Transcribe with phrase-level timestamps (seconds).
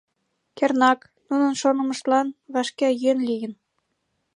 [0.57, 3.53] Кернак, нунын шонымыштлан вашке йӧн лийын.